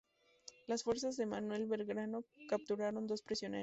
Las 0.65 0.81
fuerzas 0.81 1.15
de 1.15 1.27
Manuel 1.27 1.67
Belgrano 1.67 2.25
capturaron 2.49 3.05
dos 3.05 3.21
prisioneros. 3.21 3.59